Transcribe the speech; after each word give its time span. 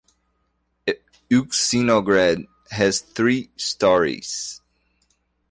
Euxinograd 1.29 2.47
has 2.71 3.01
three 3.01 3.51
storeys. 3.55 4.59